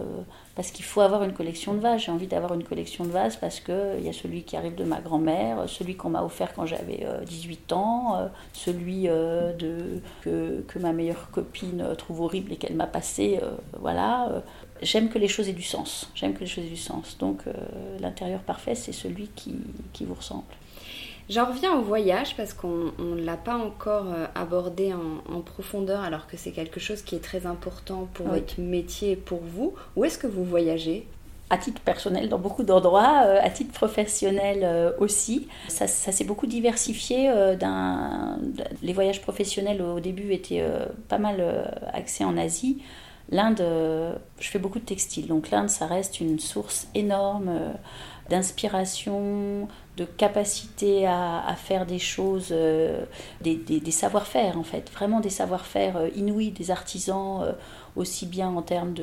[0.56, 2.02] parce qu'il faut avoir une collection de vases.
[2.02, 4.76] J'ai envie d'avoir une collection de vases parce qu'il euh, y a celui qui arrive
[4.76, 9.04] de ma grand-mère, celui qu'on m'a offert quand j'avais 18 ans, celui
[10.22, 13.40] que, ma meilleure copine trouve horrible et qu'elle m'a passé.
[13.80, 14.44] voilà
[14.82, 16.10] j'aime que les choses aient du sens.
[16.16, 17.18] J'aime que les choses aient du sens.
[17.18, 17.44] Donc
[18.00, 19.56] l'intérieur parfait, c'est celui qui,
[20.06, 20.44] vous ressemble.
[21.30, 26.28] J'en reviens au voyage parce qu'on ne l'a pas encore euh, abordé en, profondeur alors
[26.28, 29.76] que c'est quelque chose qui est très important pour votre métier et pour vous.
[29.96, 31.06] Où est-ce que vous voyagez?
[31.52, 35.48] À titre personnel dans beaucoup d'endroits, euh, à titre professionnel aussi.
[35.68, 37.32] Ça, ça s'est beaucoup diversifié.
[38.82, 40.65] les voyages professionnels au début étaient
[41.08, 41.44] pas mal
[41.94, 42.82] axés en Asie.
[43.32, 47.72] L'Inde, euh, je fais beaucoup de textiles, donc l'Inde, ça reste une source énorme euh,
[48.30, 53.06] d'inspiration, de capacité à, faire des choses, euh,
[53.42, 57.56] des, savoir-faire en fait, vraiment des savoir-faire inouïs des artisans,
[57.96, 58.94] aussi bien en termes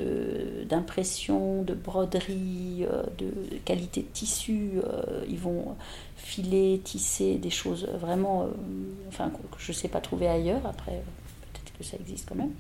[0.69, 2.87] d'impression, de, broderie,
[3.19, 3.31] de,
[3.65, 4.81] qualité de tissu.
[5.29, 5.77] ils vont
[6.17, 8.47] filer, tisser des choses vraiment,
[9.09, 11.03] enfin, que je ne sais pas trouver ailleurs, après
[11.53, 12.53] peut-être que ça existe quand même.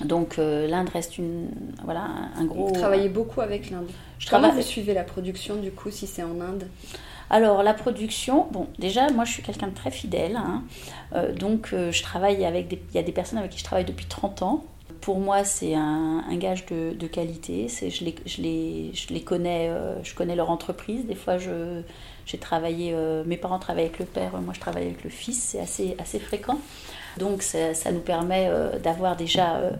[0.00, 1.48] Donc euh, l'Inde reste une,
[1.84, 2.68] voilà, un, gros...
[2.68, 3.90] Vous travaillez beaucoup avec l'Inde.
[4.18, 6.66] Je Comment vous suivez la production du coup si c'est en Inde?
[7.30, 10.64] Alors la production, bon déjà moi je suis quelqu'un de très fidèle, hein.
[11.14, 13.64] euh, donc euh, je travaille avec des, il y a des personnes avec qui je
[13.64, 14.64] travaille depuis 30 ans.
[15.02, 19.70] Pour moi c'est un, gage de, qualité, je, les, je, les, je connais,
[20.02, 24.54] je connais leur entreprise, des fois j'ai travaillé, mes parents travaillent avec le père, moi
[24.54, 26.58] je travaille avec le fils, c'est assez, assez fréquent.
[27.18, 29.70] Donc ça, nous permet euh, d'avoir déjà euh,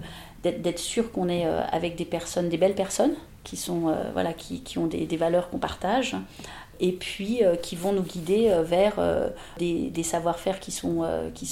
[0.43, 4.79] d'être sûr qu'on est euh, avec des personnes, des belles personnes qui sont voilà qui,
[4.79, 6.15] ont des, valeurs qu'on partage
[6.83, 9.01] et puis qui vont nous guider vers
[9.59, 11.47] des, savoir-faire qui sont, qui,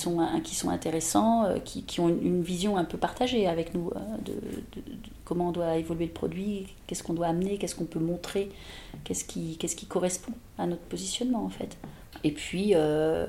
[0.44, 3.90] qui sont intéressants, qui, ont une, vision un peu partagée avec nous
[4.24, 4.34] de,
[5.24, 8.50] comment on doit évoluer le produit, qu'est-ce qu'on doit amener, qu'est-ce qu'on peut montrer,
[9.04, 11.78] qu'est-ce qui, qui correspond à notre positionnement en fait.
[12.24, 13.26] Et puis, euh,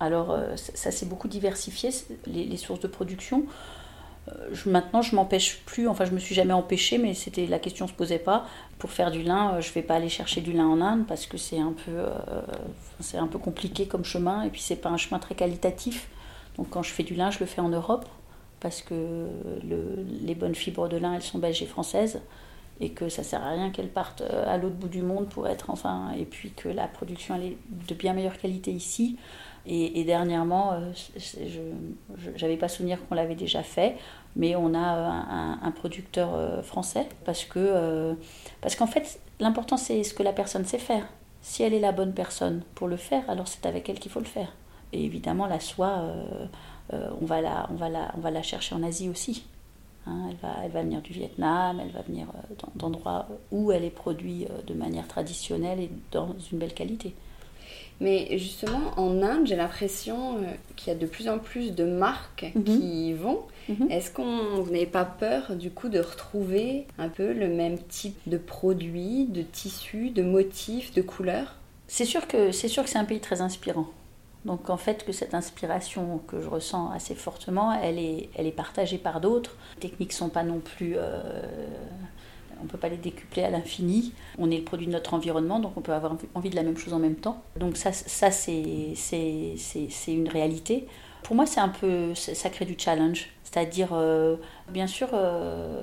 [0.00, 1.90] alors, euh, ça, s'est beaucoup diversifié,
[2.26, 3.44] les, sources de production.
[4.28, 7.58] Euh, je, maintenant, je m'empêche plus, enfin, je me suis jamais empêchée, mais c'était la
[7.58, 8.46] question se posait pas.
[8.78, 11.36] Pour faire du lin, je vais pas aller chercher du lin en Inde parce que
[11.38, 12.04] c'est un peu,
[13.00, 16.08] c'est un peu compliqué comme chemin, et puis c'est pas un chemin très qualitatif.
[16.58, 18.06] Donc, quand je fais du lin, je le fais en Europe
[18.60, 19.28] parce que
[19.64, 22.20] le, les bonnes fibres de lin, elles sont belges et françaises
[22.80, 25.48] et que ça sert à rien qu'elle parte euh, à l'autre bout du monde pour
[25.48, 27.56] être enfin et puis que la production est
[27.88, 29.16] de bien meilleure qualité ici
[29.66, 33.96] et, dernièrement euh, je n'avais pas souvenir qu'on l'avait déjà fait
[34.34, 38.16] mais on a euh, un, producteur français parce que
[38.60, 41.06] parce qu'en fait l'important c'est ce que la personne sait faire.
[41.42, 44.20] Si elle est la bonne personne pour le faire alors c'est avec elle qu'il faut
[44.20, 44.52] le faire.
[44.92, 46.02] Et évidemment la soie
[46.92, 49.44] on va la on va la on va la chercher en Asie aussi
[50.06, 53.84] Hein, elle, va, elle va venir du Vietnam, elle va venir euh, d'endroits où elle
[53.84, 57.14] est produite euh, de manière traditionnelle et dans une belle qualité.
[58.00, 60.40] Mais justement, en Inde, j'ai l'impression euh,
[60.76, 62.64] qu'il y a de plus en plus de marques mhm.
[62.64, 63.40] qui y vont.
[63.68, 63.90] Mhm.
[63.90, 68.18] Est-ce qu'on vous n'avez pas peur du coup de retrouver un peu le même type
[68.26, 71.56] de produits, de tissus, de motifs, de couleurs?
[71.88, 73.86] C'est sûr que c'est sûr que c'est un pays très inspirant.
[74.44, 78.52] Donc en fait que cette inspiration que je ressens assez fortement, elle est, elle est
[78.52, 79.56] partagée par d'autres.
[79.76, 81.20] Les techniques sont pas non plus euh,
[82.60, 84.12] on ne peut pas les décupler à l'infini.
[84.38, 86.76] On est le produit de notre environnement, donc on peut avoir envie de la même
[86.76, 87.42] chose en même temps.
[87.56, 88.94] Donc ça, ça c'est,
[90.08, 90.86] une réalité.
[91.22, 93.30] Pour moi, c'est un peu, ça crée du challenge.
[93.42, 94.36] C'est-à-dire, euh,
[94.70, 95.82] bien sûr, euh,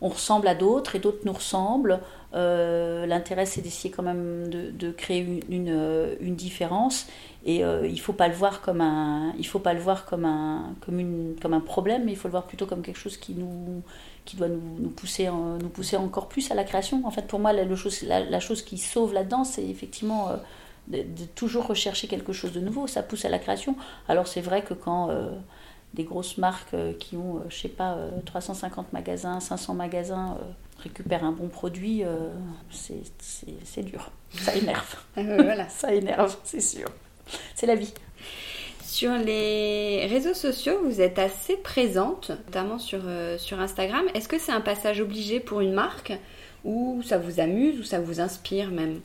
[0.00, 2.00] on, ressemble à d'autres et d'autres nous ressemblent.
[2.34, 7.06] Euh, l'intérêt, c'est d'essayer quand même de, créer une, une, différence.
[7.44, 10.24] Et il ne faut pas le voir comme un, il faut pas le voir comme
[10.24, 13.16] un, comme, une, comme un problème, mais il faut le voir plutôt comme quelque chose
[13.16, 13.82] qui nous,
[14.26, 17.06] qui doit nous, pousser, nous pousser encore plus à la création.
[17.06, 20.36] En fait, pour moi, la, chose, la, chose qui sauve là-dedans, c'est effectivement euh,
[20.88, 22.86] de, toujours rechercher quelque chose de nouveau.
[22.86, 23.76] Ça pousse à la création.
[24.08, 25.30] Alors, c'est vrai que quand euh,
[25.94, 30.36] des grosses marques euh, qui ont, je sais pas, 350 magasins, 500 magasins
[30.82, 32.02] récupèrent un bon produit,
[32.70, 34.10] c'est dur.
[34.34, 34.96] Ça énerve.
[35.16, 35.68] Ah voilà.
[35.68, 36.88] Ça énerve, c'est sûr.
[37.54, 37.94] C'est la vie.
[38.86, 44.04] Sur les réseaux sociaux, vous êtes assez présente, notamment sur, euh, sur Instagram.
[44.14, 46.12] Est-ce que c'est un passage obligé pour une marque
[46.64, 49.00] ou ça vous amuse ou ça vous inspire même?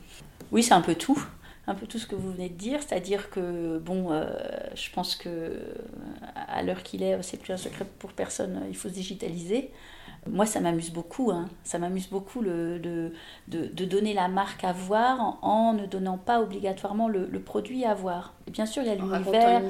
[0.52, 1.20] Oui, c'est un peu tout.
[1.66, 4.24] Un peu tout ce que vous venez de dire, c'est-à-dire que, bon, euh,
[4.76, 5.58] je pense que
[6.34, 9.72] à l'heure qu'il est, c'est plus un secret pour personne, il faut se digitaliser.
[10.30, 11.32] Moi, ça m'amuse beaucoup.
[11.32, 11.48] Hein.
[11.64, 13.12] Ça m'amuse beaucoup le, de,
[13.48, 18.32] de, donner la marque à voir en, ne donnant pas obligatoirement le, produit à voir.
[18.46, 19.62] bien sûr, il y a l'univers.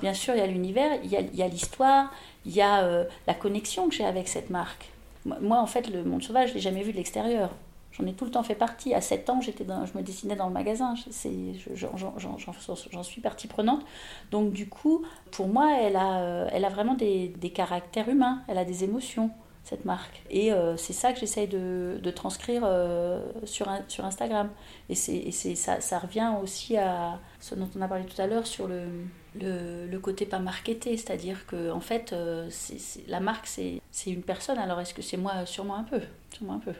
[0.00, 2.10] Bien sûr, il y a l'univers, il y a l'histoire,
[2.46, 4.90] il y a euh, la connexion que j'ai avec cette marque.
[5.26, 7.50] Moi, en fait, le monde sauvage, je l'ai jamais vu de l'extérieur.
[7.92, 8.94] J'en ai tout le temps fait partie.
[8.94, 10.94] À 7 ans, j'étais je me dessinais dans le magasin.
[11.74, 13.84] J'en suis partie prenante.
[14.30, 18.42] Donc, du coup, pour moi, elle a, euh, elle a vraiment des, des caractères humains.
[18.48, 19.30] Elle a des émotions
[19.68, 20.22] cette marque.
[20.30, 24.48] Et euh, c'est ça que j'essaye de, de, transcrire euh, sur, sur Instagram.
[24.88, 28.46] Et, c'est, ça, ça, revient aussi à ce dont on a parlé tout à l'heure
[28.46, 28.84] sur le,
[29.38, 30.96] le, le côté pas marketé.
[30.96, 32.48] C'est-à-dire que, en fait, euh,
[33.08, 34.58] la marque, c'est, une personne.
[34.58, 35.44] Alors, est-ce que c'est moi?
[35.44, 36.00] Sûrement un peu.
[36.34, 36.72] Sûrement un peu.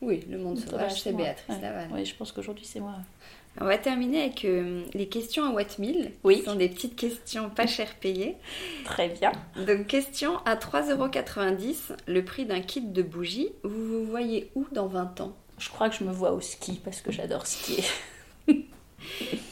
[0.00, 1.88] Oui, le monde sauvage, c'est Béatrice Laval.
[1.92, 2.94] Oui, je pense qu'aujourd'hui, c'est moi.
[3.60, 6.12] On va terminer avec euh, les questions à Wattmill.
[6.22, 6.38] Oui.
[6.38, 8.36] Ce sont des petites questions pas cher payées.
[8.84, 9.32] Très bien.
[9.66, 13.50] Donc, question à 3,90€, le prix d'un kit de bougies.
[13.64, 15.36] Vous vous voyez où dans 20 ans?
[15.58, 17.84] Je crois que je me vois au ski parce que j'adore skier.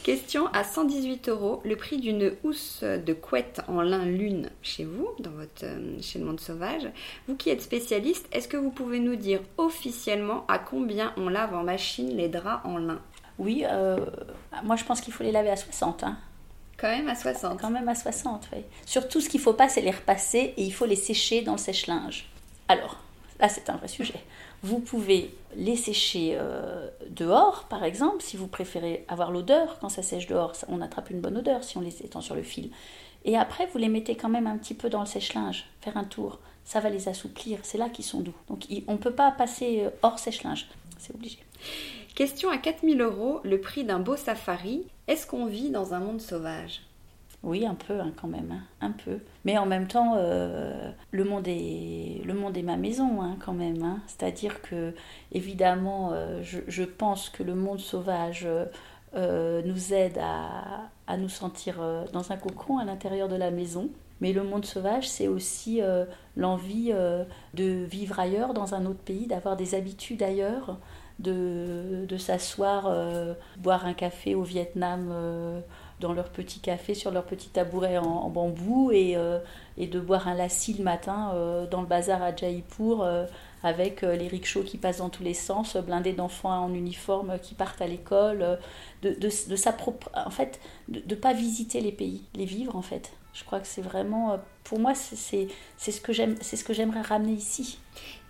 [0.03, 5.09] Question à 118 euros, le prix d'une housse de couette en lin lune chez vous,
[5.19, 6.89] dans votre, euh, chez le monde sauvage.
[7.27, 11.53] Vous qui êtes spécialiste, est-ce que vous pouvez nous dire officiellement à combien on lave
[11.53, 13.01] en machine les draps en lin?
[13.39, 14.05] Oui, euh,
[14.63, 16.03] moi je pense qu'il faut les laver à 60.
[16.03, 16.17] Hein.
[16.77, 18.59] Quand même à 60 Quand même à 60, oui.
[18.85, 21.53] Surtout ce qu'il ne faut pas, c'est les repasser et il faut les sécher dans
[21.53, 22.29] le sèche-linge.
[22.67, 22.97] Alors,
[23.39, 24.21] là c'est un vrai sujet.
[24.61, 29.77] Vous pouvez les sécher euh, dehors, par exemple, si vous préférez avoir l'odeur.
[29.79, 32.43] Quand ça sèche dehors, on attrape une bonne odeur si on les étend sur le
[32.43, 32.69] fil.
[33.25, 36.03] Et après, vous les mettez quand même un petit peu dans le sèche-linge, faire un
[36.03, 36.39] tour.
[36.65, 38.35] Ça va les assouplir, c'est là qu'ils sont doux.
[38.47, 41.39] Donc on ne peut pas passer euh, hors sèche-linge, c'est obligé.
[42.15, 44.85] Question à 4000 euros, le prix d'un beau safari.
[45.07, 46.81] Est-ce qu'on vit dans un monde sauvage?
[47.41, 49.19] Oui, un peu hein, quand même, hein, un peu.
[49.45, 54.01] Mais en même temps, euh, le, monde est, ma maison hein, quand même.
[54.07, 54.93] C'est-à-dire que,
[55.31, 58.45] évidemment, euh, je, pense que le monde sauvage
[59.15, 63.89] euh, nous aide à, à nous sentir dans un cocon à l'intérieur de la maison.
[64.19, 65.79] Mais le monde sauvage, c'est aussi
[66.35, 66.91] l'envie
[67.53, 70.77] de vivre ailleurs, dans un autre pays, d'avoir des habitudes ailleurs,
[71.19, 75.59] de, s'asseoir, euh, boire un café au Vietnam euh,
[75.99, 79.39] dans leur petit café sur leur petit tabouret en, bambou et, euh,
[79.77, 81.33] et, de boire un lassi le matin
[81.69, 83.05] dans le bazar à Jaipur
[83.63, 87.81] avec les rickshaws qui passent dans tous les sens, blindés d'enfants en uniforme qui partent
[87.81, 88.59] à l'école,
[89.01, 93.11] de, de, de en fait, de ne pas visiter les pays, les vivre en fait.
[93.33, 95.15] Je crois que c'est vraiment, euh, pour moi, c'est
[95.77, 97.79] ce que j'aime, c'est ce que j'aimerais ramener ici.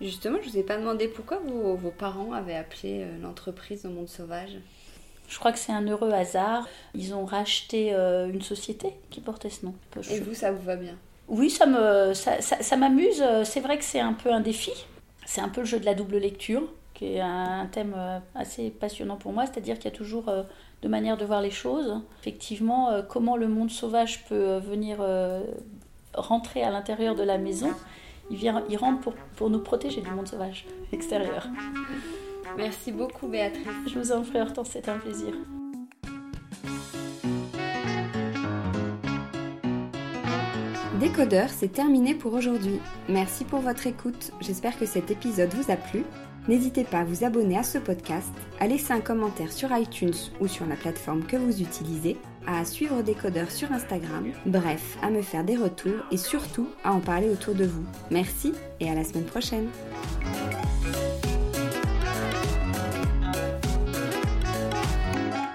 [0.00, 3.90] Justement, je vous ai pas demandé pourquoi vos, vos parents avaient appelé euh, l'entreprise au
[3.90, 4.58] monde sauvage.
[5.28, 6.68] Je crois que c'est un heureux hasard.
[6.94, 9.74] Ils ont racheté euh, une société qui portait ce nom.
[10.10, 10.96] Et vous, ça vous va bien?
[11.28, 13.22] Oui, ça me, ça, ça, m'amuse.
[13.44, 14.72] C'est vrai que c'est un peu un défi.
[15.24, 17.94] C'est un peu le jeu de la double lecture, qui est un thème
[18.34, 19.46] assez passionnant pour moi.
[19.46, 20.28] C'est-à-dire qu'il y a toujours
[20.82, 22.00] de manière de voir les choses.
[22.20, 25.42] Effectivement, euh, comment le monde sauvage peut euh, venir euh,
[26.14, 27.70] rentrer à l'intérieur de la maison.
[28.30, 31.46] Il, vient, il rentre pour, pour nous protéger du monde sauvage extérieur.
[32.56, 33.66] Merci beaucoup Béatrice.
[33.86, 35.34] Je vous en prie Hortense, c'était un plaisir.
[40.98, 42.78] Décodeur, c'est terminé pour aujourd'hui.
[43.08, 44.32] Merci pour votre écoute.
[44.40, 46.04] J'espère que cet épisode vous a plu.
[46.48, 50.46] N'hésitez pas à vous abonner à ce podcast, à laisser un commentaire sur iTunes ou
[50.46, 52.16] sur la plateforme que vous utilisez,
[52.46, 57.00] à suivre Décodeur sur Instagram, bref, à me faire des retours et surtout à en
[57.00, 57.84] parler autour de vous.
[58.10, 59.68] Merci et à la semaine prochaine.